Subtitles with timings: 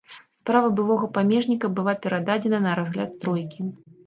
[0.39, 3.61] Справа былога памежніка была перададзена на разгляд тройкі.